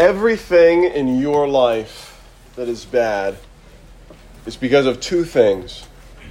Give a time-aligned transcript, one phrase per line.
[0.00, 2.18] Everything in your life
[2.56, 3.36] that is bad
[4.46, 5.86] is because of two things.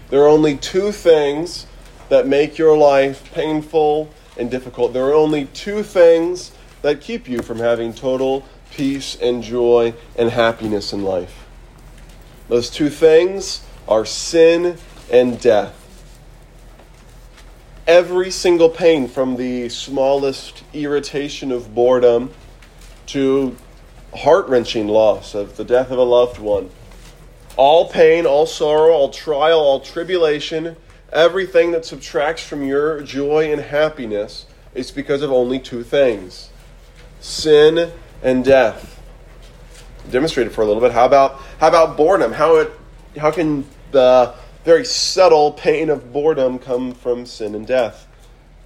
[0.10, 1.68] There are only two things
[2.10, 4.94] that make your life painful and difficult.
[4.94, 6.52] There are only two things
[6.82, 11.46] that keep you from having total peace and joy and happiness in life.
[12.48, 14.78] Those two things are sin
[15.12, 15.76] and death.
[17.86, 22.34] Every single pain, from the smallest irritation of boredom
[23.10, 23.56] to
[24.16, 26.70] heart wrenching loss of the death of a loved one,
[27.58, 30.76] all pain, all sorrow, all trial, all tribulation,
[31.12, 36.50] everything that subtracts from your joy and happiness is because of only two things
[37.20, 37.92] sin
[38.24, 39.02] and death.
[40.10, 40.92] Demonstrated for a little bit.
[40.92, 42.32] How about how about boredom?
[42.32, 42.72] How it
[43.18, 44.34] how can the
[44.64, 48.08] very subtle pain of boredom come from sin and death?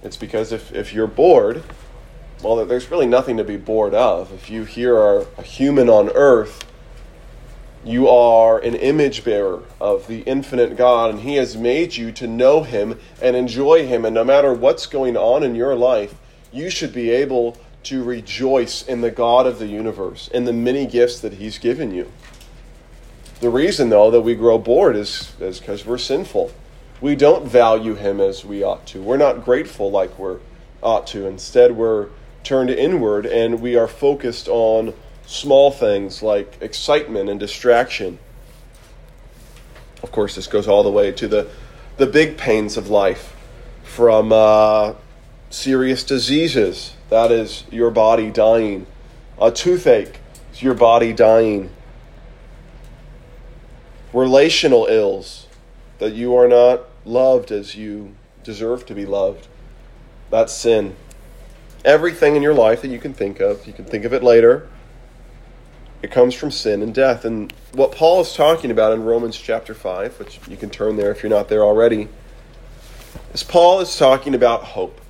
[0.02, 1.62] It's because if, if you're bored,
[2.44, 4.30] well, there's really nothing to be bored of.
[4.30, 6.64] If you here are a human on earth,
[7.82, 12.26] you are an image bearer of the infinite God, and He has made you to
[12.26, 14.04] know Him and enjoy Him.
[14.04, 16.14] And no matter what's going on in your life,
[16.52, 20.86] you should be able to rejoice in the God of the universe, in the many
[20.86, 22.12] gifts that He's given you.
[23.40, 26.52] The reason, though, that we grow bored is because we're sinful.
[27.00, 29.02] We don't value Him as we ought to.
[29.02, 30.36] We're not grateful like we
[30.82, 31.26] ought to.
[31.26, 32.08] Instead, we're
[32.44, 34.94] turned inward and we are focused on
[35.26, 38.18] small things like excitement and distraction.
[40.02, 41.48] Of course, this goes all the way to the,
[41.96, 43.34] the big pains of life
[43.82, 44.94] from uh,
[45.48, 48.86] serious diseases, that is, your body dying,
[49.40, 50.18] a toothache,
[50.52, 51.70] is your body dying,
[54.12, 55.46] relational ills,
[55.98, 59.46] that you are not loved as you deserve to be loved.
[60.30, 60.96] That's sin.
[61.84, 64.68] Everything in your life that you can think of, you can think of it later
[66.04, 67.24] it comes from sin and death.
[67.24, 71.10] And what Paul is talking about in Romans chapter 5, which you can turn there
[71.10, 72.08] if you're not there already,
[73.32, 75.00] is Paul is talking about hope.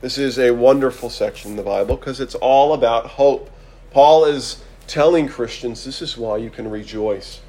[0.00, 3.48] This is a wonderful section in the Bible because it's all about hope.
[3.92, 7.40] Paul is telling Christians this is why you can rejoice.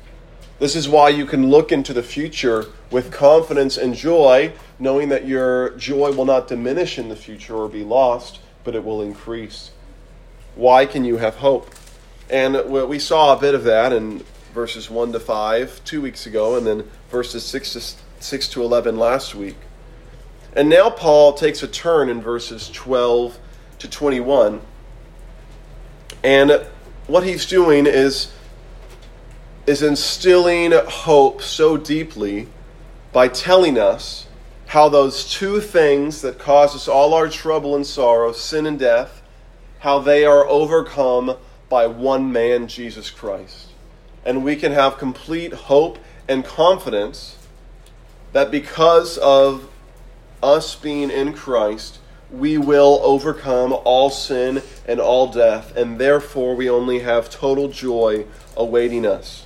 [0.59, 5.27] This is why you can look into the future with confidence and joy, knowing that
[5.27, 9.71] your joy will not diminish in the future or be lost, but it will increase.
[10.55, 11.73] Why can you have hope?
[12.29, 16.57] And we saw a bit of that in verses 1 to 5 two weeks ago,
[16.57, 19.57] and then verses 6 to, 6 to 11 last week.
[20.53, 23.37] And now Paul takes a turn in verses 12
[23.79, 24.61] to 21.
[26.23, 26.65] And
[27.07, 28.31] what he's doing is,
[29.67, 32.47] is instilling hope so deeply
[33.11, 34.25] by telling us
[34.75, 39.21] how those two things that cause us all our trouble and sorrow, sin and death,
[39.79, 41.33] how they are overcome
[41.69, 43.69] by one man, Jesus Christ.
[44.25, 45.97] And we can have complete hope
[46.27, 47.37] and confidence
[48.33, 49.69] that because of
[50.43, 51.99] us being in Christ,
[52.29, 58.25] we will overcome all sin and all death, and therefore we only have total joy
[58.57, 59.45] awaiting us.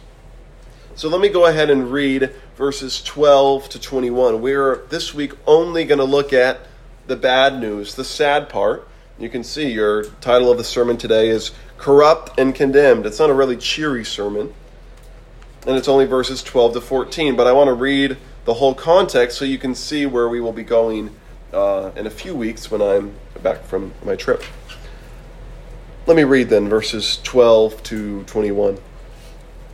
[0.95, 4.41] So let me go ahead and read verses 12 to 21.
[4.41, 6.59] We're this week only going to look at
[7.07, 8.85] the bad news, the sad part.
[9.17, 13.05] You can see your title of the sermon today is corrupt and condemned.
[13.05, 14.53] It's not a really cheery sermon,
[15.65, 19.37] and it's only verses 12 to 14, but I want to read the whole context
[19.37, 21.15] so you can see where we will be going
[21.53, 24.43] uh, in a few weeks when I'm back from my trip.
[26.07, 28.79] Let me read then verses 12 to 21.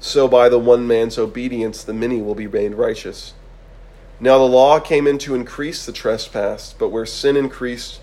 [0.00, 3.34] so by the one man's obedience the many will be made righteous.
[4.20, 8.00] Now the law came in to increase the trespass, but where sin increased,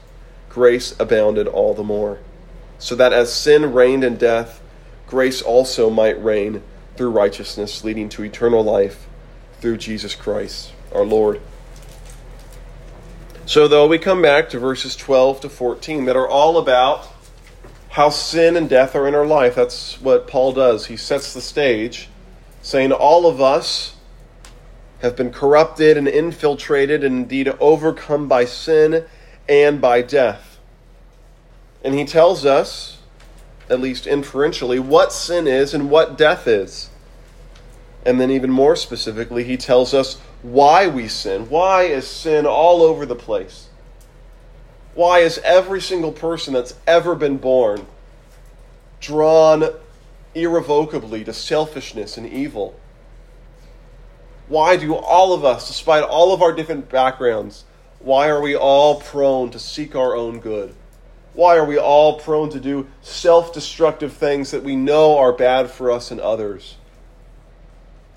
[0.49, 2.19] grace abounded all the more.
[2.77, 4.61] So that as sin reigned in death,
[5.07, 6.63] grace also might reign
[6.95, 9.07] through righteousness, leading to eternal life
[9.59, 11.41] through Jesus Christ our Lord.
[13.45, 17.07] So, though we come back to verses 12 to 14 that are all about
[17.95, 20.87] how sin and death are in our life, that's what Paul does.
[20.87, 22.09] He sets the stage,
[22.61, 23.95] saying, All of us
[24.99, 29.05] have been corrupted and infiltrated and indeed overcome by sin
[29.47, 30.59] and by death.
[31.85, 32.97] And he tells us
[33.69, 36.89] at least inferentially, what sin is and what death is.
[38.05, 41.49] And then, even more specifically, he tells us why we sin.
[41.49, 43.69] Why is sin all over the place?
[44.95, 47.85] Why is every single person that's ever been born
[49.01, 49.65] drawn
[50.33, 52.79] irrevocably to selfishness and evil?
[54.47, 57.65] Why do all of us, despite all of our different backgrounds,
[57.99, 60.73] why are we all prone to seek our own good?
[61.33, 65.69] Why are we all prone to do self destructive things that we know are bad
[65.71, 66.75] for us and others?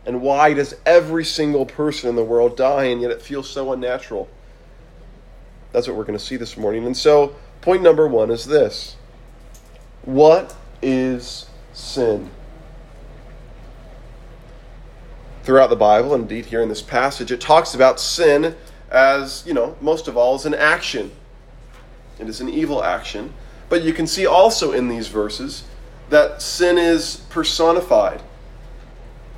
[0.06, 3.72] And why does every single person in the world die and yet it feels so
[3.72, 4.28] unnatural?
[5.72, 6.86] That's what we're going to see this morning.
[6.86, 8.96] And so, point number one is this
[10.02, 12.30] What is sin?
[15.42, 18.54] Throughout the Bible, indeed here in this passage, it talks about sin
[18.90, 21.10] as, you know, most of all, as an action.
[22.18, 23.32] It is an evil action.
[23.68, 25.64] But you can see also in these verses
[26.10, 28.22] that sin is personified.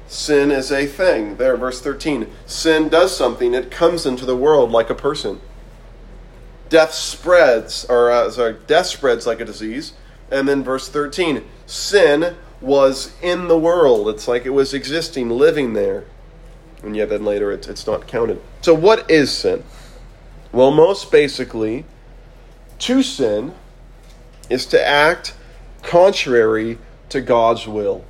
[0.06, 1.36] Sin is a thing.
[1.36, 2.28] There, verse 13.
[2.46, 5.40] Sin does something, it comes into the world like a person.
[6.70, 9.92] Death spreads, or uh, sorry, death spreads like a disease.
[10.30, 11.44] And then verse 13.
[11.66, 14.08] Sin was in the world.
[14.08, 16.04] It's like it was existing, living there.
[16.82, 18.40] And yet then later it's, it's not counted.
[18.62, 19.64] So, what is sin?
[20.52, 21.84] Well, most basically,
[22.78, 23.54] to sin
[24.48, 25.34] is to act
[25.82, 26.78] contrary
[27.10, 28.04] to God's will.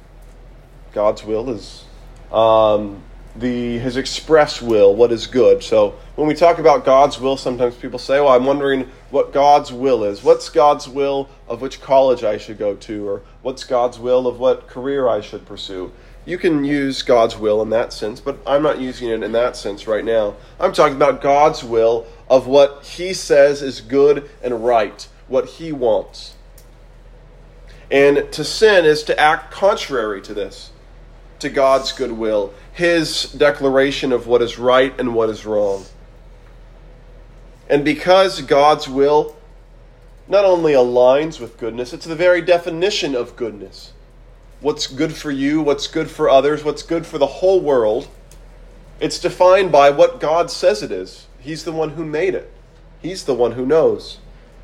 [0.93, 1.85] God's will is
[2.33, 3.03] um,
[3.37, 5.63] the his express will, what is good.
[5.63, 9.73] So when we talk about God's will, sometimes people say, "Well, I'm wondering what God's
[9.73, 10.23] will is.
[10.23, 14.41] What's God's will of which college I should go to, or what's God's will of
[14.41, 15.93] what career I should pursue?"
[16.27, 19.57] You can use God's will in that sense, but I'm not using it in that
[19.57, 20.35] sense right now.
[20.59, 25.73] I'm talking about God's will of what He says is good and right, what He
[25.73, 26.35] wants.
[27.91, 30.71] And to sin is to act contrary to this,
[31.41, 35.85] to God's good will, His declaration of what is right and what is wrong.
[37.69, 39.37] And because God's will
[40.29, 43.93] not only aligns with goodness, it's the very definition of goodness
[44.61, 48.09] what's good for you, what's good for others, what's good for the whole world.
[49.01, 51.27] It's defined by what God says it is.
[51.39, 52.53] He's the one who made it,
[53.01, 54.19] He's the one who knows.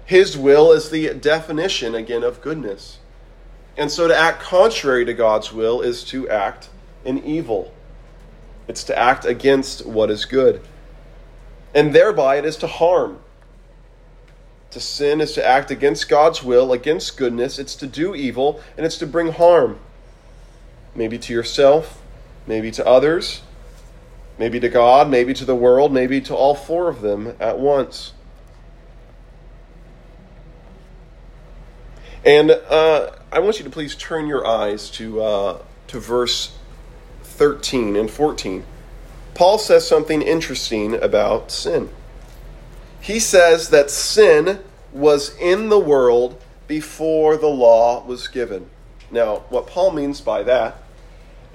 [0.04, 2.98] His will is the definition, again, of goodness.
[3.76, 6.68] And so to act contrary to God's will is to act
[7.04, 7.74] in evil.
[8.68, 10.60] It's to act against what is good.
[11.74, 13.20] And thereby it is to harm.
[14.70, 17.58] To sin is to act against God's will, against goodness.
[17.58, 19.78] It's to do evil, and it's to bring harm
[20.96, 22.00] maybe to yourself,
[22.46, 23.42] maybe to others,
[24.38, 28.12] maybe to God, maybe to the world, maybe to all four of them at once.
[32.24, 36.55] And uh, I want you to please turn your eyes to, uh, to verse
[37.36, 38.64] 13 and 14.
[39.34, 41.90] Paul says something interesting about sin.
[43.00, 44.60] He says that sin
[44.92, 48.68] was in the world before the law was given.
[49.10, 50.82] Now, what Paul means by that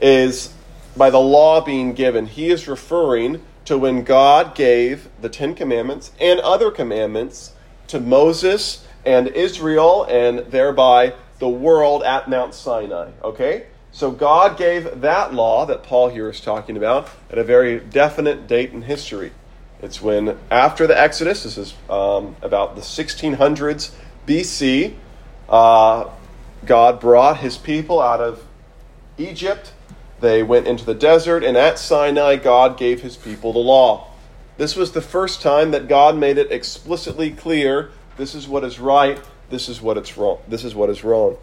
[0.02, 0.54] is
[0.96, 2.28] by the law being given.
[2.28, 7.54] He is referring to when God gave the Ten Commandments and other commandments
[7.88, 13.12] to Moses and Israel and thereby the world at Mount Sinai.
[13.24, 13.66] Okay?
[13.92, 18.48] So God gave that law that Paul here is talking about at a very definite
[18.48, 19.32] date in history.
[19.82, 23.92] It's when, after the Exodus, this is um, about the 1600s
[24.28, 24.96] BC,
[25.50, 26.10] uh,
[26.66, 28.46] God brought his people out of
[29.18, 29.74] Egypt
[30.22, 34.08] they went into the desert, and at Sinai, God gave his people the law.
[34.58, 38.80] This was the first time that God made it explicitly clear this is what is
[38.80, 39.20] right,
[39.50, 40.38] this is what it's wrong.
[40.48, 41.38] This is what is wrong.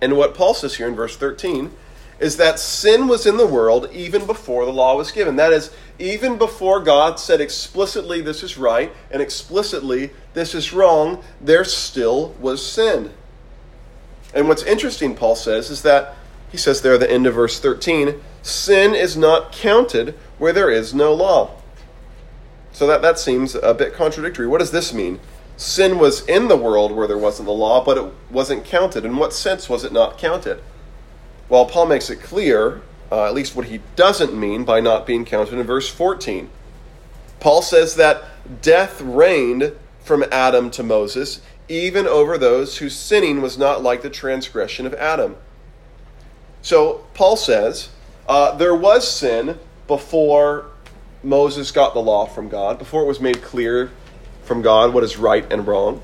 [0.00, 1.72] And what Paul says here in verse 13
[2.18, 5.36] is that sin was in the world even before the law was given.
[5.36, 11.22] That is, even before God said explicitly this is right and explicitly this is wrong,
[11.40, 13.12] there still was sin.
[14.34, 16.16] And what's interesting, Paul says, is that
[16.50, 20.70] he says there at the end of verse 13, sin is not counted where there
[20.70, 21.50] is no law.
[22.72, 24.46] So that, that seems a bit contradictory.
[24.46, 25.20] What does this mean?
[25.58, 29.04] Sin was in the world where there wasn't the law, but it wasn't counted.
[29.04, 30.62] In what sense was it not counted?
[31.48, 35.24] Well, Paul makes it clear, uh, at least what he doesn't mean by not being
[35.24, 36.48] counted in verse 14.
[37.40, 38.22] Paul says that
[38.62, 44.10] death reigned from Adam to Moses, even over those whose sinning was not like the
[44.10, 45.34] transgression of Adam.
[46.62, 47.88] So Paul says
[48.28, 50.66] uh, there was sin before
[51.24, 53.90] Moses got the law from God, before it was made clear
[54.48, 56.02] from God what is right and wrong.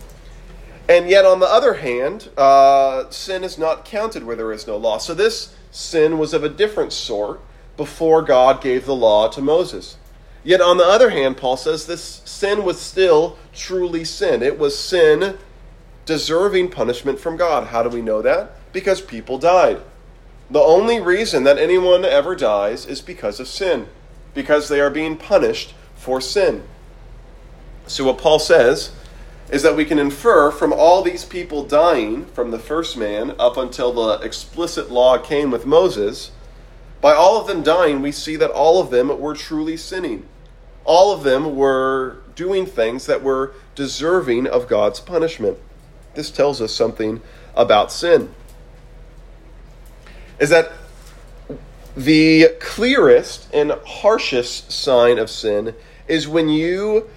[0.89, 4.77] And yet, on the other hand, uh, sin is not counted where there is no
[4.77, 4.99] law.
[4.99, 7.41] So this sin was of a different sort
[7.79, 9.97] before God gave the law to Moses.
[10.45, 14.43] Yet, on the other hand, Paul says this sin was still truly sin.
[14.43, 15.39] It was sin
[16.05, 17.69] deserving punishment from God.
[17.69, 18.53] How do we know that?
[18.75, 19.81] Because people died.
[20.51, 23.89] The only reason that anyone ever dies is because of sin,
[24.35, 26.65] because they are being punished for sin.
[27.87, 28.93] So, what Paul says
[29.51, 33.57] is that we can infer from all these people dying from the first man up
[33.57, 36.31] until the explicit law came with Moses,
[37.01, 40.27] by all of them dying, we see that all of them were truly sinning.
[40.85, 45.59] All of them were doing things that were deserving of God's punishment.
[46.15, 47.21] This tells us something
[47.55, 48.31] about sin
[50.39, 50.73] is that
[51.97, 55.75] the clearest and harshest sign of sin
[56.09, 57.09] is when you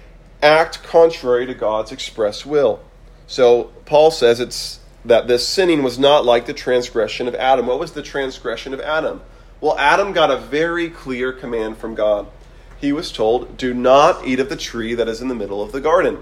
[0.42, 2.80] act contrary to God's express will.
[3.26, 7.66] So Paul says it's that this sinning was not like the transgression of Adam.
[7.66, 9.22] What was the transgression of Adam?
[9.60, 12.28] Well, Adam got a very clear command from God.
[12.80, 15.72] He was told, Do not eat of the tree that is in the middle of
[15.72, 16.18] the garden.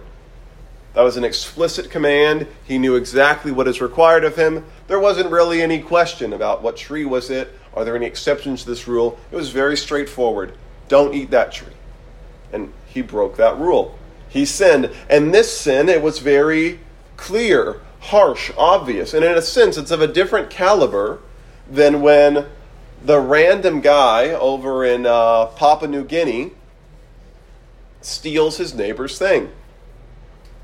[0.95, 2.47] That was an explicit command.
[2.65, 4.65] He knew exactly what is required of him.
[4.89, 7.53] There wasn't really any question about what tree was it.
[7.75, 9.19] Are there any exceptions to this rule?
[9.31, 10.57] It was very straightforward.
[10.89, 11.75] Don't eat that tree.
[12.51, 13.96] And he broke that rule.
[14.29, 14.91] He sinned.
[15.09, 16.81] And this sin, it was very
[17.17, 19.15] clear, harsh, obvious.
[19.15, 21.21] And in a sense, it's of a different caliber
[21.71, 22.47] than when
[23.03, 26.53] the random guy over in uh, Papua New Guinea
[28.01, 29.51] steals his neighbor's thing.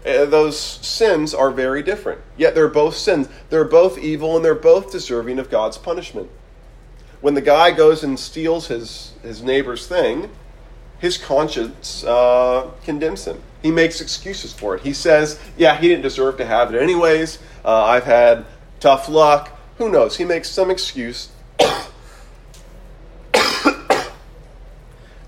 [0.04, 2.21] Uh, those sins are very different.
[2.37, 3.28] Yet they're both sins.
[3.50, 6.28] They're both evil and they're both deserving of God's punishment.
[7.21, 10.28] When the guy goes and steals his, his neighbor's thing,
[10.99, 13.40] his conscience uh, condemns him.
[13.62, 14.83] He makes excuses for it.
[14.83, 17.38] He says, Yeah, he didn't deserve to have it anyways.
[17.64, 18.45] Uh, I've had
[18.81, 19.57] tough luck.
[19.78, 20.16] Who knows?
[20.16, 21.31] He makes some excuse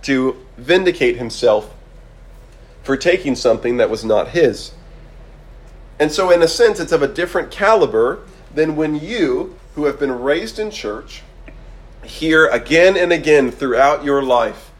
[0.02, 1.72] to vindicate himself
[2.82, 4.72] for taking something that was not his.
[5.98, 8.20] And so, in a sense, it's of a different caliber
[8.52, 11.22] than when you, who have been raised in church,
[12.02, 14.70] hear again and again throughout your life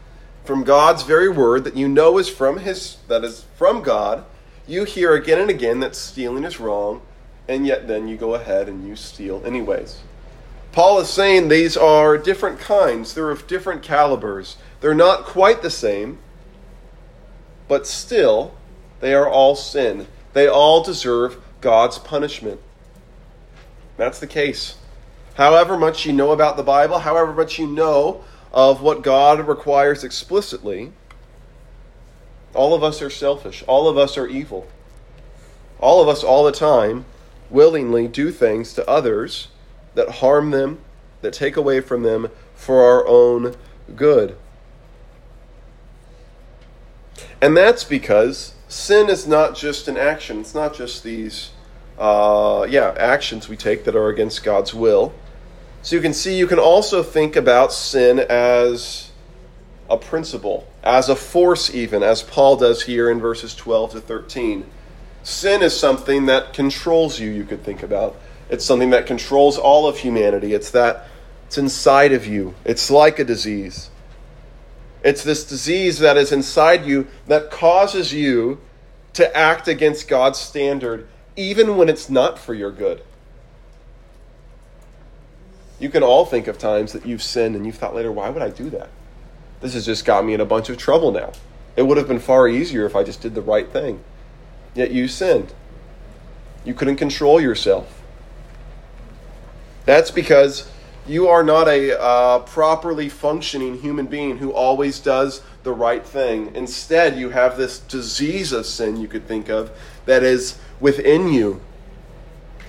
[0.45, 4.23] from God's very word that you know is from his that is from God,
[4.67, 7.01] you hear again and again that stealing is wrong,
[7.47, 9.99] and yet then you go ahead and you steal anyways.
[10.71, 14.57] Paul is saying these are different kinds, they're of different calibers.
[14.81, 16.19] They're not quite the same,
[17.67, 18.53] but still,
[18.99, 20.07] they are all sin.
[20.33, 22.59] They all deserve God's punishment.
[23.97, 24.75] That's the case.
[25.35, 28.23] However much you know about the Bible, however much you know
[28.55, 30.93] of what God requires explicitly,
[32.53, 33.63] all of us are selfish.
[33.67, 34.65] All of us are evil.
[35.79, 37.05] All of us, all the time,
[37.49, 39.49] willingly do things to others
[39.93, 40.79] that harm them,
[41.21, 43.55] that take away from them for our own
[43.93, 44.37] good.
[47.41, 50.39] And that's because sin is not just an action.
[50.39, 51.51] It's not just these,
[51.99, 55.13] uh, yeah, actions we take that are against God's will.
[55.85, 59.11] So you can see, you can also think about sin as
[59.87, 64.65] a principle, as a force, even, as Paul does here in verses 12 to 13.
[65.21, 68.15] Sin is something that controls you, you could think about.
[68.49, 70.55] It's something that controls all of humanity.
[70.55, 71.05] It's that
[71.45, 72.55] it's inside of you.
[72.65, 73.91] It's like a disease.
[75.03, 78.59] It's this disease that is inside you that causes you
[79.13, 83.03] to act against God's standard, even when it's not for your good.
[85.79, 88.41] You can all think of times that you've sinned and you've thought later, why would
[88.41, 88.89] I do that?
[89.61, 91.33] This has just got me in a bunch of trouble now.
[91.75, 94.01] It would have been far easier if I just did the right thing.
[94.73, 95.53] Yet you sinned.
[96.63, 98.01] You couldn't control yourself.
[99.85, 100.69] That's because
[101.07, 106.55] You are not a uh, properly functioning human being who always does the right thing.
[106.55, 109.69] Instead, you have this disease of sin you could think of
[110.05, 111.61] that is within you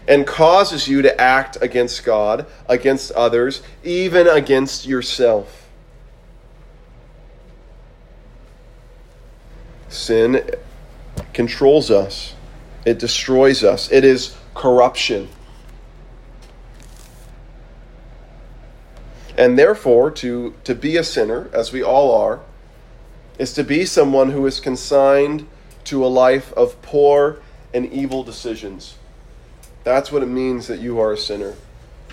[0.09, 5.69] and causes you to act against God, against others, even against yourself.
[9.89, 10.49] Sin
[11.33, 12.35] controls us,
[12.85, 15.29] it destroys us, it is corruption.
[19.39, 22.41] And therefore, to, to be a sinner, as we all are,
[23.39, 25.47] is to be someone who is consigned
[25.85, 27.41] to a life of poor
[27.75, 28.96] and evil decisions.
[29.87, 31.55] That's what it means that you are a sinner.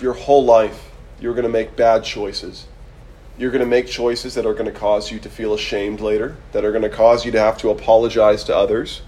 [0.00, 2.68] Your whole life, you're going to make bad choices.
[3.36, 6.36] You're going to make choices that are going to cause you to feel ashamed later,
[6.52, 9.02] that are going to cause you to have to apologize to others.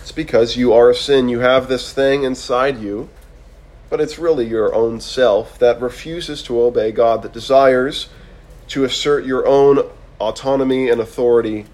[0.00, 1.28] It's because you are a sin.
[1.28, 3.08] You have this thing inside you,
[3.88, 8.08] but it's really your own self that refuses to obey God, that desires
[8.66, 11.66] to assert your own autonomy and authority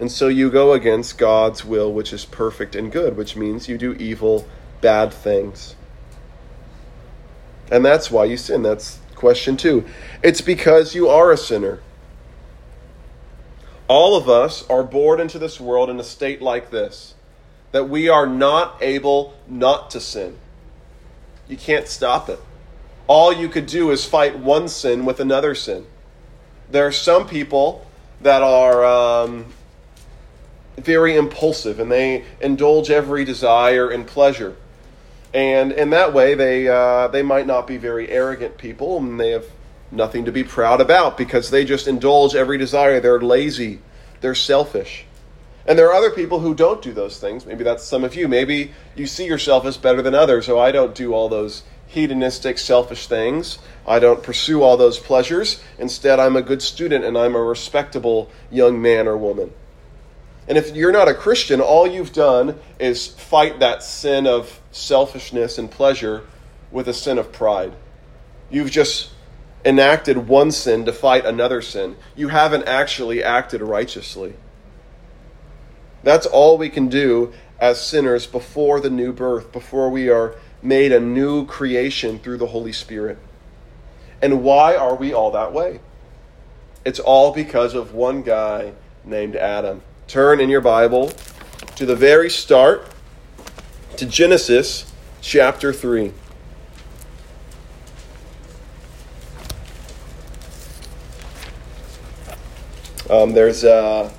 [0.00, 3.76] and so you go against God's will, which is perfect and good, which means you
[3.76, 4.48] do evil,
[4.80, 5.76] bad things.
[7.70, 8.62] And that's why you sin.
[8.62, 9.84] That's question two.
[10.22, 11.80] It's because you are a sinner.
[13.88, 17.14] All of us are born into this world in a state like this
[17.72, 20.36] that we are not able not to sin.
[21.46, 22.40] You can't stop it.
[23.06, 25.86] All you could do is fight one sin with another sin.
[26.70, 27.86] There are some people
[28.22, 29.46] that are um,
[30.84, 34.56] very impulsive and they indulge every desire and pleasure.
[35.32, 39.30] And in that way, they, uh, they might not be very arrogant people and they
[39.30, 39.46] have
[39.92, 43.00] nothing to be proud about because they just indulge every desire.
[43.00, 43.80] They're lazy,
[44.20, 45.04] they're selfish.
[45.66, 47.46] And there are other people who don't do those things.
[47.46, 48.26] Maybe that's some of you.
[48.26, 50.46] Maybe you see yourself as better than others.
[50.46, 53.58] So I don't do all those hedonistic, selfish things.
[53.86, 55.62] I don't pursue all those pleasures.
[55.78, 59.52] Instead, I'm a good student and I'm a respectable young man or woman.
[60.48, 65.58] And if you're not a Christian, all you've done is fight that sin of selfishness
[65.58, 66.26] and pleasure
[66.70, 67.72] with a sin of pride.
[68.50, 69.10] You've just
[69.64, 71.96] enacted one sin to fight another sin.
[72.16, 74.34] You haven't actually acted righteously.
[76.02, 80.92] That's all we can do as sinners before the new birth, before we are made
[80.92, 83.18] a new creation through the Holy Spirit.
[84.22, 85.80] And why are we all that way?
[86.84, 88.72] It's all because of one guy
[89.04, 91.12] named Adam turn in your Bible
[91.76, 92.84] to the very start,
[93.96, 96.12] to Genesis chapter 3.
[103.08, 104.10] Um, there's, a,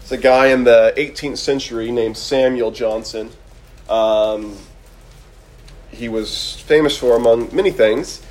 [0.00, 3.30] there's a guy in the 18th century named Samuel Johnson.
[3.88, 4.56] Um,
[5.92, 8.22] he was famous for, among many things,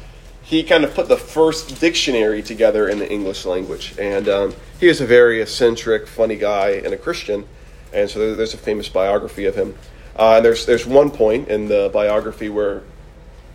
[0.42, 3.96] he kind of put the first dictionary together in the English language.
[3.98, 7.48] And um, he is a very eccentric, funny guy and a Christian.
[7.94, 9.76] And so there's a famous biography of him.
[10.18, 12.84] Uh, and there's, there's one point in the biography where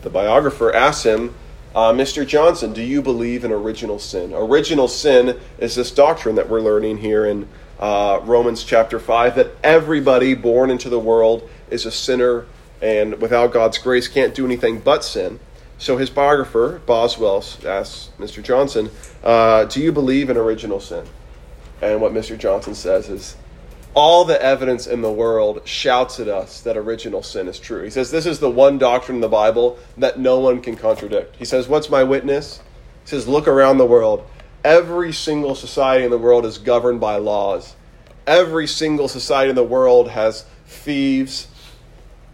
[0.03, 1.35] the biographer asks him,
[1.75, 2.27] uh, Mr.
[2.27, 4.33] Johnson, do you believe in original sin?
[4.35, 9.53] Original sin is this doctrine that we're learning here in uh, Romans chapter 5 that
[9.63, 12.47] everybody born into the world is a sinner
[12.83, 15.39] and without God's grace can't do anything but sin.
[15.81, 18.43] So his biographer, Boswell, asks Mr.
[18.43, 18.91] Johnson,
[19.25, 21.07] uh, Do you believe in original sin?
[21.81, 22.39] And what Mr.
[22.39, 23.35] Johnson says is,
[23.95, 27.83] all the evidence in the world shouts at us that original sin is true.
[27.83, 31.37] He says, This is the one doctrine in the Bible that no one can contradict.
[31.37, 32.59] He says, What's my witness?
[33.05, 34.29] He says, Look around the world.
[34.63, 37.75] Every single society in the world is governed by laws.
[38.27, 41.49] Every single society in the world has thieves.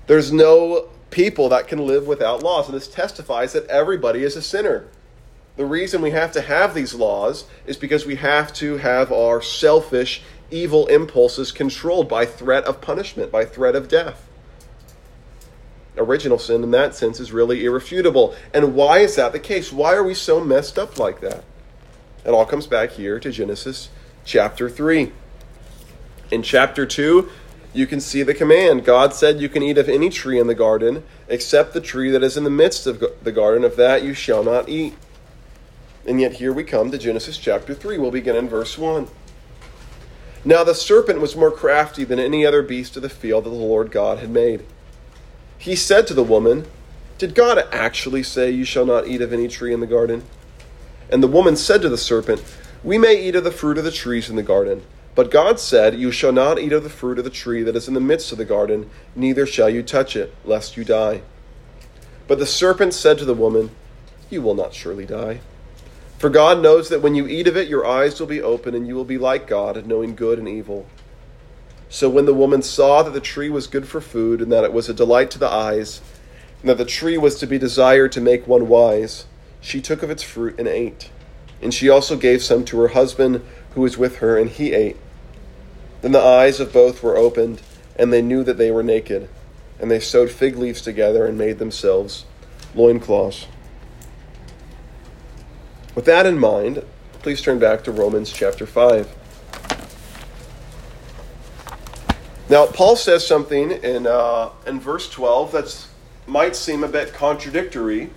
[0.09, 2.67] There's no people that can live without laws.
[2.67, 4.87] And this testifies that everybody is a sinner.
[5.57, 9.41] The reason we have to have these laws is because we have to have our
[9.41, 14.27] selfish, evil impulses controlled by threat of punishment, by threat of death.
[15.97, 18.35] Original sin, in that sense, is really irrefutable.
[18.53, 19.73] And why is that the case?
[19.73, 21.43] Why are we so messed up like that?
[22.23, 23.89] It all comes back here to Genesis
[24.27, 25.13] chapter 3.
[26.31, 27.31] In chapter 2,
[27.77, 28.85] you can see the command.
[28.85, 32.23] God said, You can eat of any tree in the garden, except the tree that
[32.23, 33.65] is in the midst of the garden.
[33.65, 34.95] Of that you shall not eat.
[36.07, 37.99] And yet here we come to Genesis chapter 3.
[37.99, 39.09] We'll begin in verse 1.
[40.45, 43.57] Now the serpent was more crafty than any other beast of the field that the
[43.57, 44.65] Lord God had made.
[45.59, 46.67] He said to the woman,
[47.19, 50.23] Did God actually say, You shall not eat of any tree in the garden?
[51.11, 52.43] And the woman said to the serpent,
[52.83, 54.83] We may eat of the fruit of the trees in the garden.
[55.17, 57.89] But God said, You shall not eat of the fruit of the tree that is
[57.89, 61.23] in the midst of the garden, neither shall you touch it, lest you die.
[62.29, 63.71] But the serpent said to the woman,
[64.29, 65.41] You will not surely die.
[66.19, 68.87] For God knows that when you eat of it, your eyes will be open, and
[68.87, 70.87] you will be like God, knowing good and evil.
[71.89, 74.73] So when the woman saw that the tree was good for food, and that it
[74.73, 76.03] was a delight to the eyes,
[76.61, 79.25] and that the tree was to be desired to make one wise,
[79.63, 81.11] she took of its fruit and ate.
[81.63, 84.97] And she also gave some to her husband who was with her, and he ate.
[86.07, 87.63] Then the eyes of both were opened,
[87.97, 89.29] and they knew that they were naked.
[89.81, 92.27] And they sewed fig leaves together and made themselves
[92.77, 93.49] loincloths.
[95.97, 96.85] With that in mind,
[97.23, 99.13] please turn back to Romans chapter 5.
[102.51, 105.89] Now, Paul says something in, uh, in verse 12 that
[106.29, 108.11] might seem a bit contradictory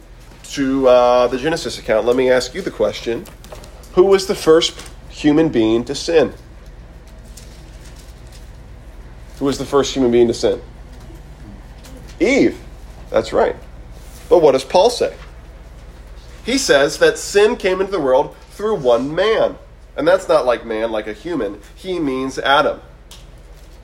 [0.51, 2.05] to uh, the Genesis account.
[2.05, 3.25] Let me ask you the question
[3.93, 6.35] Who was the first human being to sin?
[9.39, 10.61] Who was the first human being to sin?
[12.19, 12.59] Eve.
[13.09, 13.55] That's right.
[14.27, 15.15] But what does Paul say?
[16.45, 19.57] He says that sin came into the world through one man.
[19.95, 21.61] And that's not like man, like a human.
[21.75, 22.81] He means Adam.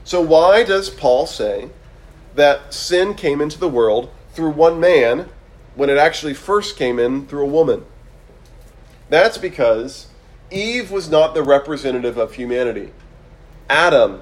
[0.03, 1.69] So why does Paul say
[2.35, 5.29] that sin came into the world through one man
[5.75, 7.85] when it actually first came in through a woman?
[9.09, 10.07] That's because
[10.51, 12.91] Eve was not the representative of humanity.
[13.69, 14.21] Adam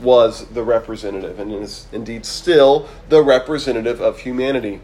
[0.00, 4.80] was the representative and is indeed still the representative of humanity.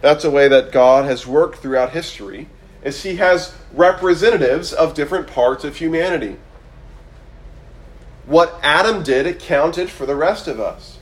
[0.00, 2.48] That's a way that God has worked throughout history
[2.82, 6.36] is he has representatives of different parts of humanity.
[8.26, 10.98] What Adam did accounted for the rest of us.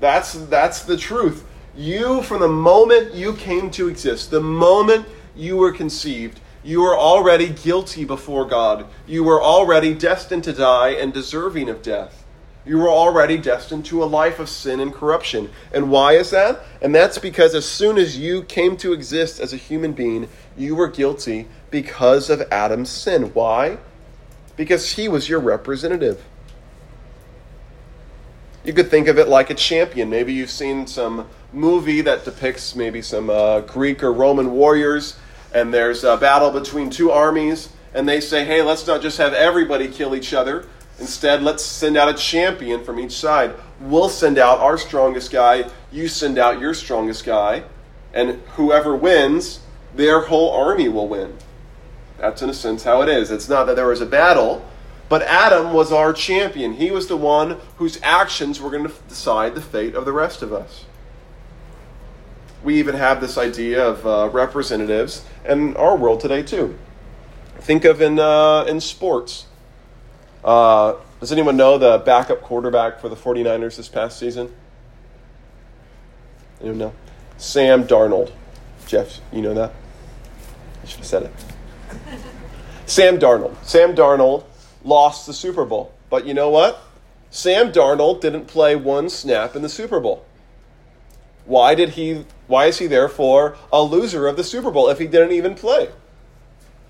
[0.00, 1.44] That's that's the truth.
[1.76, 6.96] You from the moment you came to exist, the moment you were conceived, you were
[6.96, 8.86] already guilty before God.
[9.06, 12.24] You were already destined to die and deserving of death.
[12.64, 15.50] You were already destined to a life of sin and corruption.
[15.74, 16.62] And why is that?
[16.80, 20.74] And that's because as soon as you came to exist as a human being, you
[20.74, 23.34] were guilty because of Adam's sin.
[23.34, 23.76] Why?
[24.56, 26.24] Because he was your representative.
[28.64, 30.08] You could think of it like a champion.
[30.08, 35.16] Maybe you've seen some movie that depicts maybe some uh, Greek or Roman warriors
[35.54, 39.32] and there's a battle between two armies, and they say, hey, let's not just have
[39.32, 40.66] everybody kill each other.
[40.98, 43.54] Instead, let's send out a champion from each side.
[43.80, 47.62] We'll send out our strongest guy, you send out your strongest guy,
[48.12, 49.60] and whoever wins,
[49.94, 51.38] their whole army will win.
[52.18, 53.30] That's in a sense how it is.
[53.30, 54.64] It's not that there was a battle,
[55.08, 56.74] but Adam was our champion.
[56.74, 60.42] He was the one whose actions were going to decide the fate of the rest
[60.42, 60.84] of us
[62.64, 66.76] we even have this idea of uh, representatives in our world today too.
[67.58, 69.46] Think of in uh, in sports.
[70.42, 74.52] Uh, does anyone know the backup quarterback for the 49ers this past season?
[76.60, 76.94] Anyone know?
[77.38, 78.32] Sam Darnold.
[78.86, 79.72] Jeff, you know that?
[80.82, 81.32] I should have said it.
[82.86, 83.56] Sam Darnold.
[83.64, 84.44] Sam Darnold
[84.84, 85.94] lost the Super Bowl.
[86.10, 86.80] But you know what?
[87.30, 90.24] Sam Darnold didn't play one snap in the Super Bowl.
[91.46, 95.06] Why did he why is he therefore a loser of the Super Bowl if he
[95.06, 95.90] didn't even play?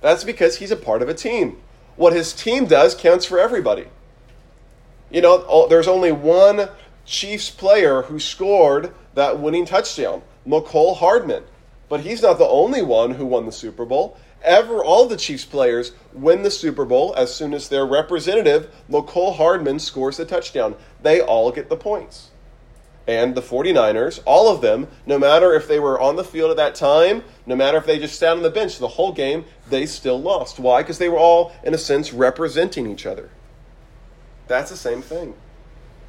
[0.01, 1.59] That's because he's a part of a team.
[1.97, 3.87] What his team does counts for everybody.
[5.11, 6.69] You know, oh, there's only one
[7.05, 11.45] Chiefs player who scored that winning touchdown, Mecole Hardman.
[11.89, 14.19] But he's not the only one who won the Super Bowl.
[14.43, 19.37] Ever all the Chiefs players win the Super Bowl as soon as their representative, Mecole
[19.37, 20.75] Hardman, scores the touchdown.
[21.03, 22.31] They all get the points
[23.07, 26.57] and the 49ers, all of them, no matter if they were on the field at
[26.57, 29.85] that time, no matter if they just sat on the bench the whole game, they
[29.85, 30.59] still lost.
[30.59, 30.83] Why?
[30.83, 33.31] Because they were all, in a sense, representing each other.
[34.49, 35.35] That's the same thing.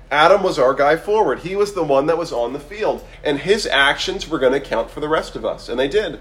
[0.10, 1.40] Adam was our guy forward.
[1.40, 3.06] He was the one that was on the field.
[3.24, 5.68] And his actions were going to count for the rest of us.
[5.68, 6.20] And they did.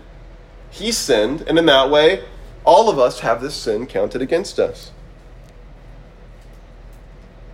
[0.70, 2.24] He sinned, and in that way,
[2.64, 4.90] all of us have this sin counted against us.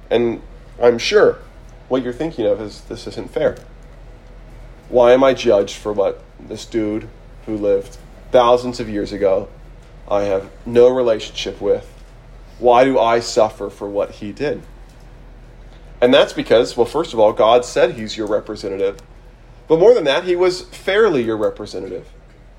[0.09, 0.41] And
[0.81, 1.39] I'm sure
[1.91, 3.57] what you're thinking of is this isn't fair.
[4.89, 7.09] Why am I judged for what this dude
[7.47, 7.99] who lived
[8.31, 9.49] thousands of years ago
[10.09, 11.93] I have no relationship with?
[12.61, 14.63] Why do I suffer for what he did?
[16.01, 19.01] And that's because, well, first of all, God said he's your representative.
[19.67, 22.09] But more than that, he was fairly your representative.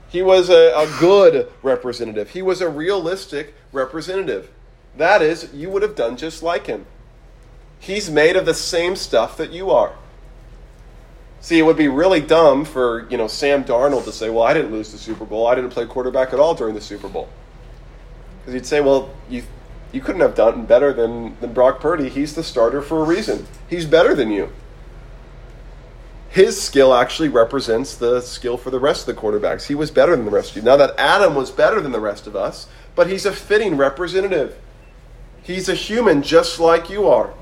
[0.09, 2.31] He was a, a good representative.
[2.31, 4.51] He was a realistic representative.
[4.97, 6.85] That is, you would have done just like him.
[7.81, 9.91] He's made of the same stuff that you are.
[11.41, 14.53] See, it would be really dumb for, you know, Sam Darnold to say, "Well, I
[14.53, 15.47] didn't lose the Super Bowl.
[15.47, 17.27] I didn't play quarterback at all during the Super Bowl."
[18.39, 19.43] Because he'd say, "Well, you
[19.91, 22.07] you couldn't have done better than than Brock Purdy.
[22.07, 23.47] He's the starter for a reason.
[23.67, 24.49] He's better than you."
[26.31, 29.67] his skill actually represents the skill for the rest of the quarterbacks.
[29.67, 30.61] He was better than the rest of you.
[30.61, 34.55] Now that Adam was better than the rest of us, but he's a fitting representative.
[35.43, 37.33] He's a human just like you are.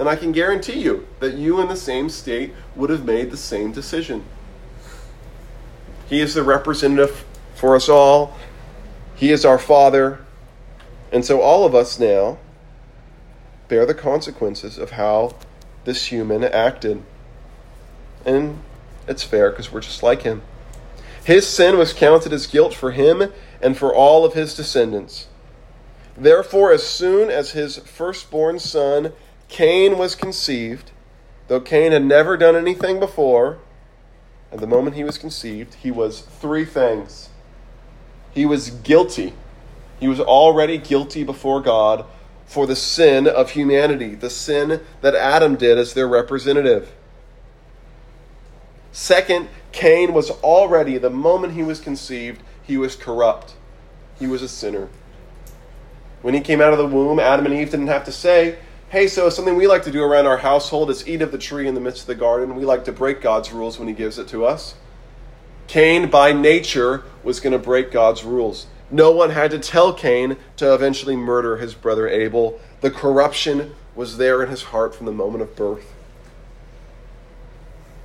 [0.00, 3.36] And I can guarantee you that you in the same state would have made the
[3.36, 4.24] same decision.
[6.08, 8.34] He is the representative for us all.
[9.14, 10.24] He is our Father.
[11.12, 12.38] And so all of us now
[13.68, 15.36] bear the consequences of how
[15.84, 17.02] this human acted.
[18.24, 18.60] And
[19.06, 20.40] it's fair because we're just like him.
[21.22, 25.28] His sin was counted as guilt for him and for all of his descendants.
[26.16, 29.12] Therefore, as soon as his firstborn son,
[29.50, 30.92] Cain, was conceived,
[31.48, 33.58] though Cain had never done anything before,
[34.52, 37.28] at the moment he was conceived, he was three things.
[38.32, 39.34] He was guilty.
[39.98, 42.04] He was already guilty before God
[42.46, 46.92] for the sin of humanity, the sin that Adam did as their representative.
[48.92, 53.54] Second, Cain was already, the moment he was conceived, he was corrupt.
[54.18, 54.88] He was a sinner.
[56.22, 58.58] When he came out of the womb, Adam and Eve didn't have to say,
[58.90, 61.68] Hey, so something we like to do around our household is eat of the tree
[61.68, 62.56] in the midst of the garden.
[62.56, 64.74] We like to break God's rules when he gives it to us.
[65.68, 68.66] Cain, by nature, was going to break God's rules.
[68.90, 72.58] No one had to tell Cain to eventually murder his brother Abel.
[72.80, 75.94] The corruption was there in his heart from the moment of birth.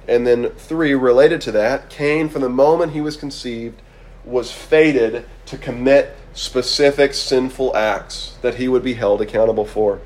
[0.08, 3.82] And then, three, related to that, Cain, from the moment he was conceived,
[4.24, 10.00] was fated to commit specific sinful acts that he would be held accountable for.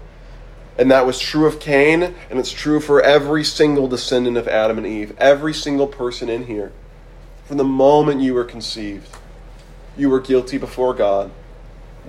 [0.80, 4.78] And that was true of Cain, and it's true for every single descendant of Adam
[4.78, 6.72] and Eve, every single person in here.
[7.44, 9.10] From the moment you were conceived,
[9.98, 11.32] you were guilty before God.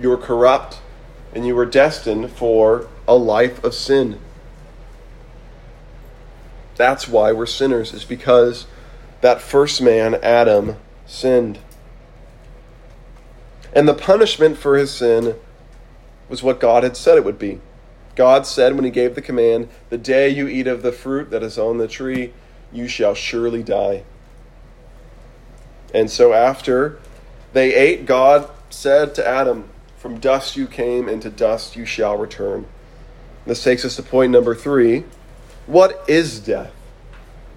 [0.00, 0.78] You were corrupt,
[1.34, 4.20] and you were destined for a life of sin.
[6.76, 8.68] That's why we're sinners, is because
[9.20, 11.58] that first man, Adam, sinned.
[13.74, 15.34] And the punishment for his sin
[16.28, 17.58] was what God had said it would be.
[18.20, 21.42] God said when he gave the command, The day you eat of the fruit that
[21.42, 22.34] is on the tree,
[22.70, 24.02] you shall surely die.
[25.94, 27.00] And so after
[27.54, 32.18] they ate, God said to Adam, From dust you came, and to dust you shall
[32.18, 32.66] return.
[33.46, 35.04] This takes us to point number three.
[35.66, 36.74] What is death?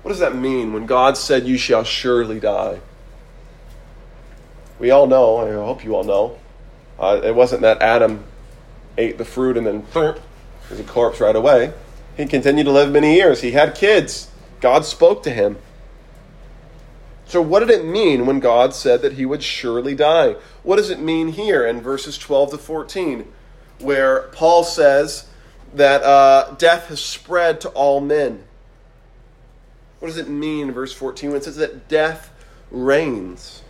[0.01, 2.79] What does that mean when God said, You shall surely die?
[4.79, 6.39] We all know, I hope you all know,
[6.97, 8.23] uh, it wasn't that Adam
[8.97, 9.81] ate the fruit and then
[10.69, 11.73] was a corpse right away.
[12.17, 13.41] He continued to live many years.
[13.41, 14.29] He had kids.
[14.61, 15.57] God spoke to him.
[17.25, 20.35] So, what did it mean when God said that he would surely die?
[20.61, 23.31] What does it mean here in verses 12 to 14,
[23.79, 25.27] where Paul says
[25.73, 28.43] that uh, death has spread to all men?
[29.99, 32.31] What does it mean verse 14 when it says that death
[32.69, 33.63] reigns?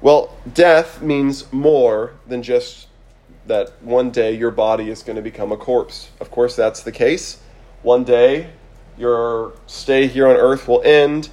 [0.00, 2.88] Well, death means more than just
[3.46, 6.10] that one day your body is going to become a corpse.
[6.20, 7.40] Of course, that's the case.
[7.82, 8.50] One day
[8.96, 11.30] your stay here on earth will end.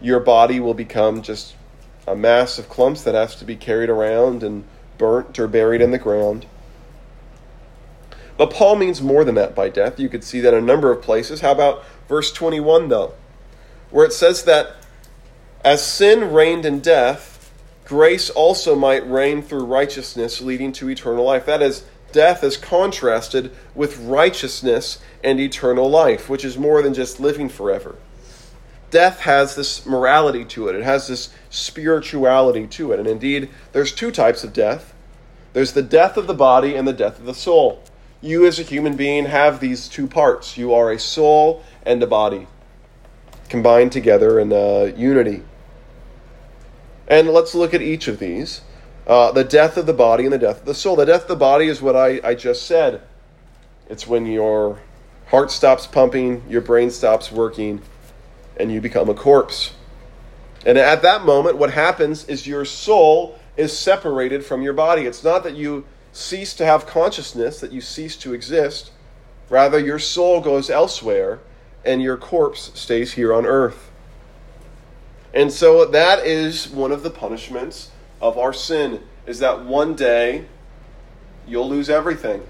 [0.00, 1.54] Your body will become just
[2.06, 4.64] a mass of clumps that has to be carried around and
[4.98, 6.46] burnt or buried in the ground.
[8.36, 10.00] But Paul means more than that by death.
[10.00, 11.40] You could see that in a number of places.
[11.40, 13.14] How about verse 21, though,
[13.90, 14.76] where it says that
[15.64, 17.31] as sin reigned in death,
[17.84, 21.46] grace also might reign through righteousness, leading to eternal life.
[21.46, 27.20] That is, death is contrasted with righteousness and eternal life, which is more than just
[27.20, 27.96] living forever.
[28.90, 32.98] Death has this morality to it, it has this spirituality to it.
[32.98, 34.92] And indeed, there's two types of death
[35.52, 37.82] there's the death of the body and the death of the soul.
[38.20, 42.06] You, as a human being, have these two parts you are a soul and a
[42.06, 42.46] body
[43.48, 45.42] combined together in uh, unity.
[47.12, 48.62] And let's look at each of these.
[49.06, 50.96] Uh, the death of the body and the death of the soul.
[50.96, 53.02] The death of the body is what I, I just said.
[53.90, 54.78] It's when your
[55.26, 57.82] heart stops pumping, your brain stops working,
[58.56, 59.74] and you become a corpse.
[60.64, 65.02] And at that moment, what happens is your soul is separated from your body.
[65.02, 68.90] It's not that you cease to have consciousness, that you cease to exist.
[69.50, 71.40] Rather, your soul goes elsewhere,
[71.84, 73.91] and your corpse stays here on earth.
[75.34, 77.90] And so that is one of the punishments
[78.20, 80.44] of our sin is that one day
[81.46, 82.46] you'll lose everything.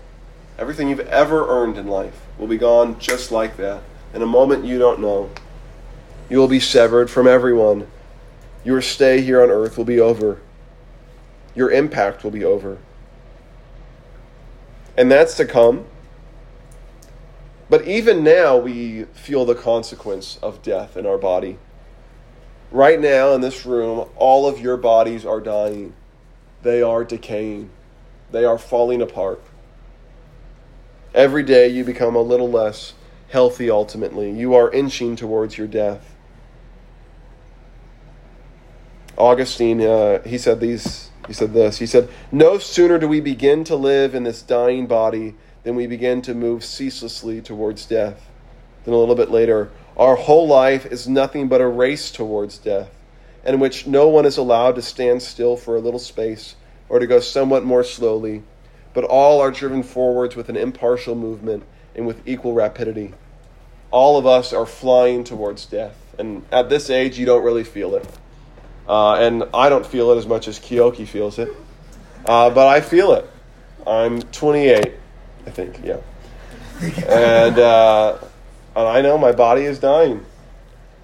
[0.58, 3.82] Everything you've ever earned in life will be gone just like that.
[4.14, 5.30] In a moment you don't know.
[6.28, 7.86] You will be severed from everyone.
[8.64, 10.40] Your stay here on earth will be over.
[11.54, 12.78] Your impact will be over.
[14.96, 15.86] And that's to come.
[17.68, 21.58] But even now, we feel the consequence of death in our body.
[22.72, 25.92] Right now, in this room, all of your bodies are dying,
[26.62, 27.68] they are decaying,
[28.30, 29.42] they are falling apart.
[31.14, 32.94] Every day, you become a little less
[33.28, 34.30] healthy ultimately.
[34.30, 36.14] You are inching towards your death.
[39.18, 41.10] Augustine, uh, he said these.
[41.26, 41.78] He said this.
[41.78, 45.86] He said, "No sooner do we begin to live in this dying body than we
[45.86, 48.28] begin to move ceaselessly towards death."
[48.84, 52.90] Then a little bit later, our whole life is nothing but a race towards death,
[53.44, 56.54] in which no one is allowed to stand still for a little space
[56.88, 58.42] or to go somewhat more slowly,
[58.94, 63.12] but all are driven forwards with an impartial movement and with equal rapidity.
[63.90, 67.94] All of us are flying towards death, and at this age, you don't really feel
[67.94, 68.08] it.
[68.88, 71.48] Uh, and I don't feel it as much as Kyoki feels it.
[72.24, 73.28] Uh, but I feel it.
[73.86, 74.92] I'm 28,
[75.46, 75.98] I think, yeah.
[77.06, 78.18] And, uh,
[78.74, 80.24] and I know my body is dying.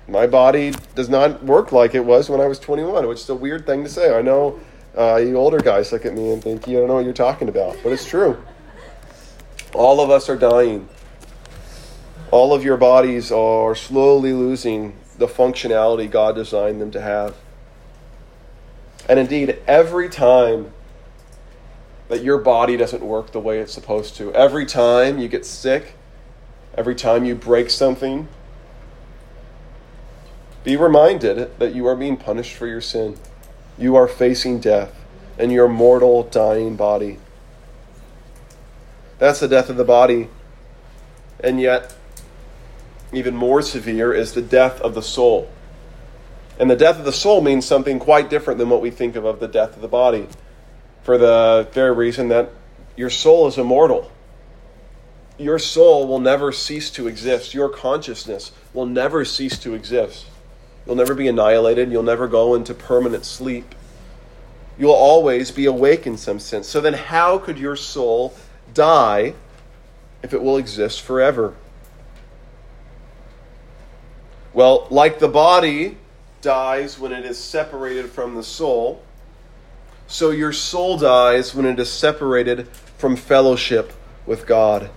[0.08, 3.34] My body does not work like it was when I was 21, which is a
[3.34, 4.16] weird thing to say.
[4.16, 4.58] I know
[4.96, 7.48] uh, you older guys look at me and think you don't know what you're talking
[7.48, 8.42] about, but it's true.
[9.74, 10.88] All of us are dying.
[12.30, 17.36] All of your bodies are slowly losing the functionality God designed them to have.
[19.08, 20.72] And indeed, every time
[22.08, 25.94] that your body doesn't work the way it's supposed to, every time you get sick,
[26.76, 28.28] every time you break something,
[30.64, 33.16] be reminded that you are being punished for your sin.
[33.78, 34.94] You are facing death
[35.38, 37.18] in your mortal, dying body.
[39.18, 40.28] That's the death of the body.
[41.40, 41.94] And yet,
[43.12, 45.50] even more severe is the death of the soul.
[46.58, 49.24] And the death of the soul means something quite different than what we think of
[49.24, 50.26] of the death of the body,
[51.02, 52.50] for the very reason that
[52.96, 54.10] your soul is immortal.
[55.38, 57.54] Your soul will never cease to exist.
[57.54, 60.26] Your consciousness will never cease to exist.
[60.84, 61.92] You'll never be annihilated.
[61.92, 63.74] You'll never go into permanent sleep.
[64.76, 66.68] You'll always be awake in some sense.
[66.68, 68.34] So then, how could your soul
[68.74, 69.34] die
[70.22, 71.54] if it will exist forever?
[74.52, 75.96] Well, like the body,
[76.40, 79.02] dies when it is separated from the soul,
[80.06, 83.92] so your soul dies when it is separated from fellowship
[84.26, 84.90] with God.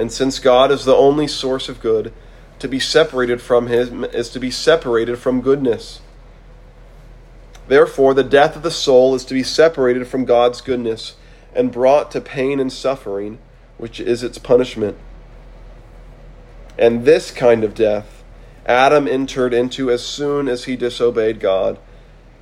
[0.00, 2.14] And since God is the only source of good,
[2.58, 6.00] to be separated from Him is to be separated from goodness.
[7.68, 11.16] Therefore, the death of the soul is to be separated from God's goodness
[11.54, 13.40] and brought to pain and suffering,
[13.76, 14.96] which is its punishment.
[16.78, 18.24] And this kind of death
[18.64, 21.78] Adam entered into as soon as he disobeyed God,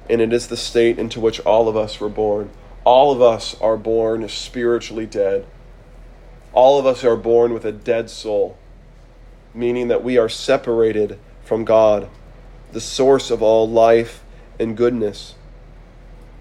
[0.08, 2.50] and it is the state into which all of us were born.
[2.84, 5.44] All of us are born spiritually dead.
[6.52, 8.56] All of us are born with a dead soul,
[9.54, 12.08] meaning that we are separated from God,
[12.72, 14.22] the source of all life
[14.58, 15.34] and goodness.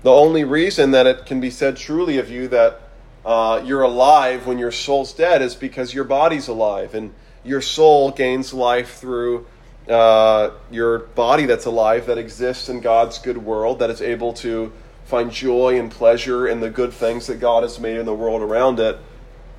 [0.04, 2.82] The only reason that it can be said truly of you that
[3.26, 8.12] uh, you're alive when your soul's dead is because your body's alive, and your soul
[8.12, 9.46] gains life through
[9.90, 14.72] uh, your body that's alive, that exists in God's good world, that is able to
[15.06, 18.42] find joy and pleasure in the good things that God has made in the world
[18.42, 18.98] around it.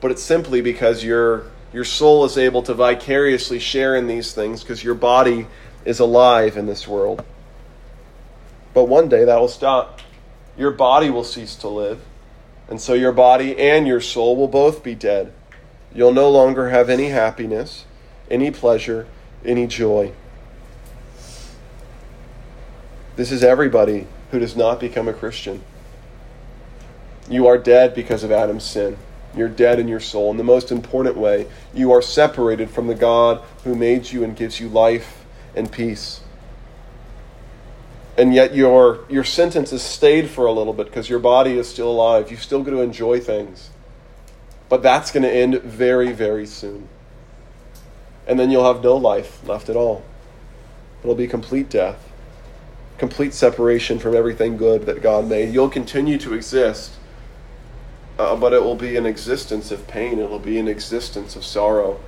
[0.00, 4.62] But it's simply because your your soul is able to vicariously share in these things
[4.62, 5.46] because your body
[5.84, 7.22] is alive in this world.
[8.74, 10.00] But one day that will stop.
[10.56, 12.00] Your body will cease to live.
[12.68, 15.32] And so your body and your soul will both be dead.
[15.94, 17.84] You'll no longer have any happiness,
[18.30, 19.06] any pleasure,
[19.44, 20.12] any joy.
[23.16, 25.62] This is everybody who does not become a Christian.
[27.28, 28.96] You are dead because of Adam's sin.
[29.36, 30.30] You're dead in your soul.
[30.30, 34.34] In the most important way, you are separated from the God who made you and
[34.34, 36.20] gives you life and peace.
[38.16, 41.68] And yet your your sentence is stayed for a little bit because your body is
[41.68, 42.30] still alive.
[42.30, 43.70] You still get to enjoy things.
[44.68, 46.88] But that's going to end very, very soon
[48.28, 50.04] and then you'll have no life left at all.
[51.02, 52.12] It'll be complete death,
[52.98, 55.52] complete separation from everything good that God made.
[55.52, 56.92] You'll continue to exist,
[58.18, 61.44] uh, but it will be an existence of pain, it will be an existence of
[61.44, 62.00] sorrow,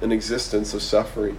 [0.00, 1.38] an existence of suffering.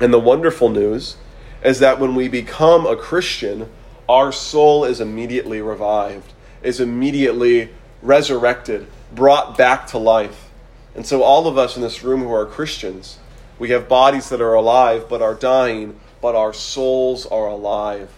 [0.00, 1.16] And the wonderful news
[1.64, 3.68] is that when we become a Christian,
[4.08, 6.32] our soul is immediately revived,
[6.62, 7.70] is immediately
[8.02, 10.50] resurrected, brought back to life.
[10.94, 13.18] And so, all of us in this room who are Christians,
[13.58, 18.10] we have bodies that are alive but are dying, but our souls are alive.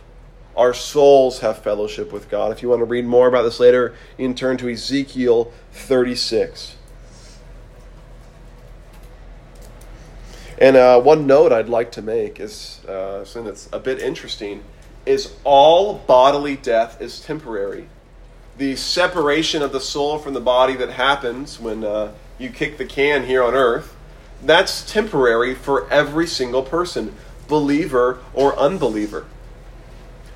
[0.59, 2.51] Our souls have fellowship with God.
[2.51, 6.75] If you want to read more about this later, you can turn to Ezekiel 36.
[10.61, 14.65] And uh, one note I'd like to make is, uh, something that's a bit interesting,
[15.07, 17.89] is all bodily death is temporary.
[18.57, 22.85] The separation of the soul from the body that happens when uh, you kick the
[22.85, 23.95] can here on earth,
[24.43, 27.15] that's temporary for every single person,
[27.47, 29.25] believer or unbeliever.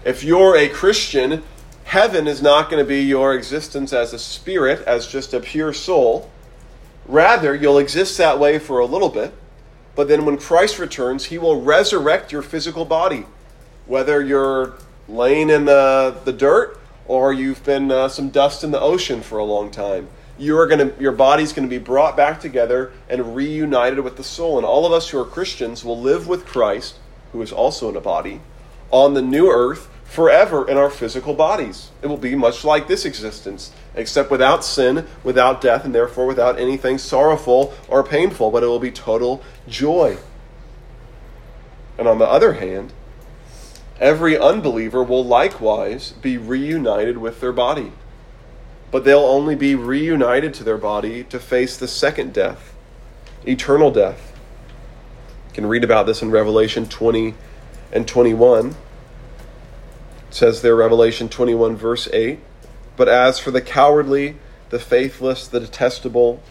[0.05, 1.45] If you're a Christian,
[1.85, 5.73] heaven is not going to be your existence as a spirit, as just a pure
[5.73, 6.29] soul.
[7.07, 9.33] Rather, you'll exist that way for a little bit,
[9.95, 13.27] but then when Christ returns, he will resurrect your physical body.
[13.87, 14.75] Whether you're
[15.09, 19.39] laying in the, the dirt or you've been uh, some dust in the ocean for
[19.39, 22.93] a long time, you are going to, your body's going to be brought back together
[23.09, 24.57] and reunited with the soul.
[24.57, 26.97] And all of us who are Christians will live with Christ,
[27.31, 28.41] who is also in a body,
[28.91, 31.91] on the new earth forever in our physical bodies.
[32.03, 36.61] It will be much like this existence, except without sin, without death, and therefore without
[36.61, 40.19] anything sorrowful or painful, but it will be total joy.
[41.97, 42.93] And on the other hand,
[43.99, 47.93] every unbeliever will likewise be reunited with their body.
[48.91, 52.75] But they'll only be reunited to their body to face the second death,
[53.47, 54.39] eternal death.
[55.49, 57.33] You can read about this in Revelation 20
[57.93, 58.77] and 21
[60.35, 62.39] says there, Revelation 21, verse 8.
[62.97, 64.37] But as for the cowardly,
[64.71, 66.43] the faithless, the detestable,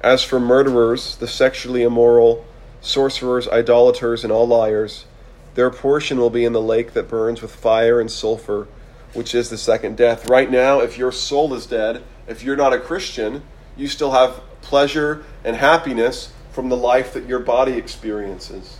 [0.00, 2.44] as for murderers, the sexually immoral,
[2.80, 5.06] sorcerers, idolaters, and all liars,
[5.54, 8.68] their portion will be in the lake that burns with fire and sulfur,
[9.12, 10.28] which is the second death.
[10.28, 13.42] Right now, if your soul is dead, if you're not a Christian,
[13.76, 18.78] you still have pleasure and happiness from the life that your body experiences.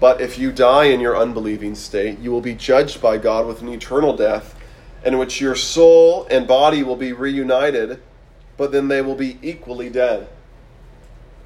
[0.00, 3.60] But if you die in your unbelieving state, you will be judged by God with
[3.60, 4.56] an eternal death,
[5.04, 8.02] in which your soul and body will be reunited,
[8.56, 10.28] but then they will be equally dead.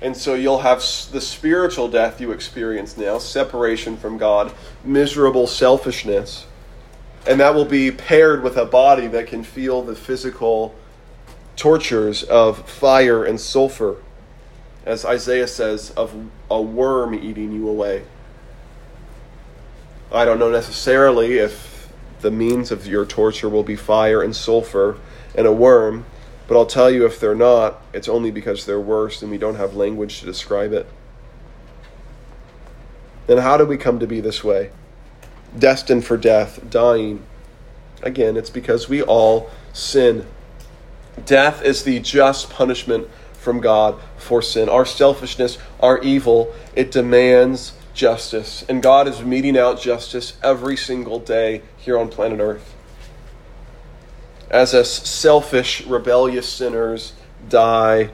[0.00, 0.78] And so you'll have
[1.12, 4.52] the spiritual death you experience now, separation from God,
[4.84, 6.46] miserable selfishness.
[7.26, 10.74] And that will be paired with a body that can feel the physical
[11.56, 13.96] tortures of fire and sulfur,
[14.84, 16.14] as Isaiah says, of
[16.50, 18.04] a worm eating you away.
[20.14, 21.88] I don't know necessarily if
[22.20, 24.98] the means of your torture will be fire and sulfur
[25.34, 26.06] and a worm,
[26.46, 29.56] but I'll tell you if they're not, it's only because they're worse and we don't
[29.56, 30.88] have language to describe it.
[33.26, 34.70] Then how do we come to be this way?
[35.58, 37.22] Destined for death, dying.
[38.02, 40.26] Again, it's because we all sin.
[41.24, 44.68] Death is the just punishment from God for sin.
[44.68, 48.64] Our selfishness, our evil, it demands justice.
[48.68, 52.74] And God is meting out justice every single day here on planet Earth.
[54.50, 57.14] As us selfish, rebellious sinners
[57.48, 58.10] die,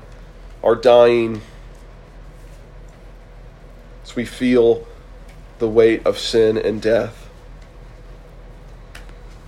[0.63, 1.43] are dying,
[4.05, 4.87] as we feel
[5.59, 7.29] the weight of sin and death.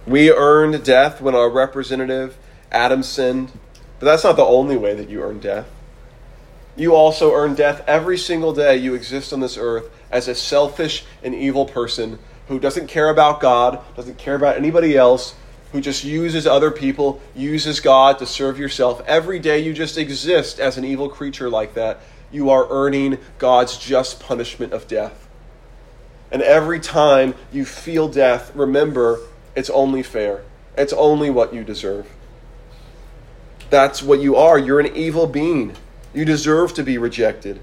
[0.06, 2.36] We earned death when our representative,
[2.70, 3.52] Adam, sinned,
[3.98, 5.68] but that's not the only way that you earn death.
[6.76, 11.04] You also earn death every single day you exist on this earth as a selfish
[11.22, 12.18] and evil person
[12.48, 15.34] who doesn't care about God, doesn't care about anybody else,
[15.72, 19.02] who just uses other people, uses God to serve yourself.
[19.06, 22.00] Every day you just exist as an evil creature like that,
[22.30, 25.28] you are earning God's just punishment of death.
[26.30, 29.20] And every time you feel death, remember
[29.54, 30.42] it's only fair.
[30.76, 32.08] It's only what you deserve.
[33.68, 34.58] That's what you are.
[34.58, 35.76] You're an evil being.
[36.14, 37.60] You deserve to be rejected.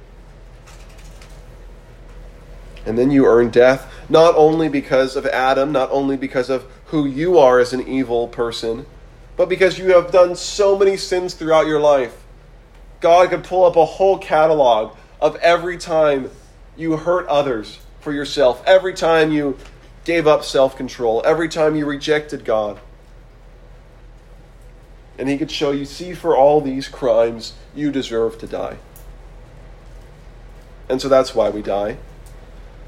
[2.86, 7.06] And then you earn death, not only because of Adam, not only because of who
[7.06, 8.86] you are as an evil person,
[9.38, 12.24] but because you have done so many sins throughout your life.
[13.00, 16.32] God could pull up a whole catalog of every time
[16.76, 19.58] you hurt others for yourself, every time you
[20.04, 22.80] gave up self control, every time you rejected God.
[25.20, 28.78] And He could show you, see, for all these crimes, you deserve to die.
[30.90, 31.98] And so that's why we die.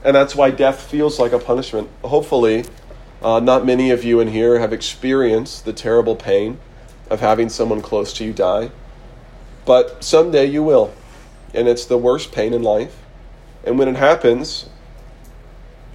[0.03, 1.89] And that's why death feels like a punishment.
[2.03, 2.65] Hopefully,
[3.21, 6.57] uh, not many of you in here have experienced the terrible pain
[7.09, 8.71] of having someone close to you die.
[9.65, 10.93] But someday you will.
[11.53, 12.97] And it's the worst pain in life.
[13.63, 14.69] And when it happens,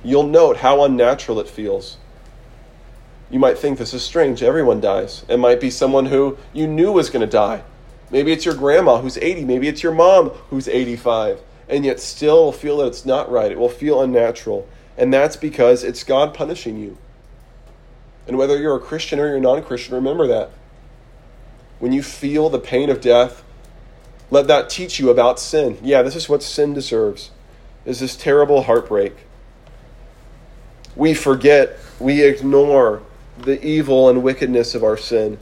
[0.04, 1.96] you'll note how unnatural it feels.
[3.30, 4.42] You might think this is strange.
[4.42, 5.24] Everyone dies.
[5.28, 7.62] It might be someone who you knew was going to die.
[8.10, 9.44] Maybe it's your grandma who's 80.
[9.44, 13.50] Maybe it's your mom who's 85 and yet still feel that it's not right.
[13.50, 14.68] It will feel unnatural.
[14.96, 16.96] And that's because it's God punishing you.
[18.28, 20.50] And whether you're a Christian or you're non Christian, remember that.
[21.80, 23.42] When you feel the pain of death,
[24.30, 25.78] Let that teach you about sin.
[25.82, 27.30] Yeah, this is what sin deserves.
[27.84, 29.14] Is this terrible heartbreak.
[30.96, 33.02] We forget, we ignore
[33.38, 35.38] the evil and wickedness of our sin.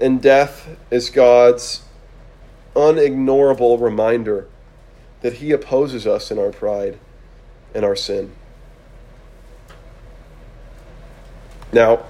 [0.00, 1.82] And death is God's
[2.74, 4.48] unignorable reminder
[5.20, 6.98] that He opposes us in our pride
[7.74, 8.32] and our sin.
[11.72, 12.04] Now,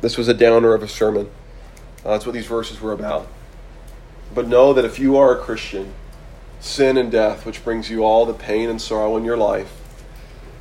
[0.00, 1.30] this was a downer of a sermon.
[2.04, 3.28] Uh, that's what these verses were about.
[4.34, 5.94] But know that if you are a Christian,
[6.60, 9.80] sin and death, which brings you all the pain and sorrow in your life,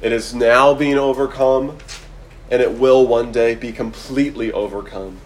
[0.02, 1.78] it is now being overcome,
[2.52, 5.18] and it will one day be completely overcome.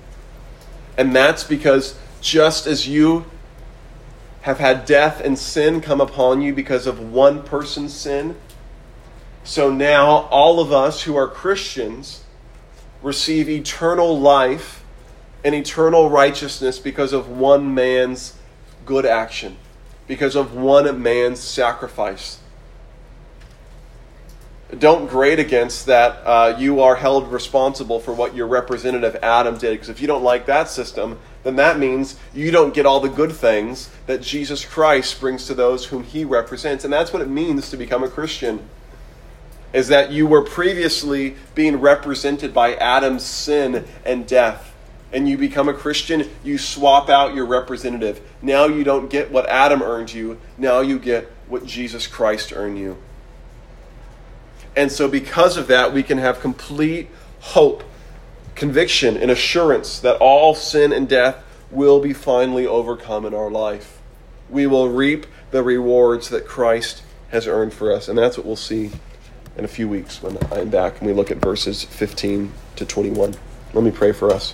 [0.96, 3.26] And that's because just as you
[4.42, 8.36] have had death and sin come upon you because of one person's sin,
[9.44, 12.24] so now all of us who are Christians
[13.02, 14.84] receive eternal life
[15.44, 18.38] and eternal righteousness because of one man's
[18.86, 19.58] good action,
[20.08, 22.40] because of one man's sacrifice.
[24.80, 29.74] Don't grade against that uh, you are held responsible for what your representative Adam did,
[29.74, 33.08] because if you don't like that system, then that means you don't get all the
[33.10, 36.84] good things that Jesus Christ brings to those whom he represents.
[36.84, 38.68] And that's what it means to become a Christian
[39.72, 44.74] is that you were previously being represented by Adam's sin and death.
[45.12, 48.22] And you become a Christian, you swap out your representative.
[48.42, 52.80] Now you don't get what Adam earned you, now you get what Jesus Christ earned
[52.80, 52.98] you.
[54.76, 57.10] And so, because of that, we can have complete
[57.40, 57.84] hope,
[58.56, 61.38] conviction, and assurance that all sin and death
[61.72, 64.02] will be finally overcome in our life.
[64.50, 68.08] We will reap the rewards that Christ has earned for us.
[68.08, 68.92] And that's what we'll see
[69.58, 73.36] in a few weeks when I'm back and we look at verses 15 to 21.
[73.74, 74.54] Let me pray for us.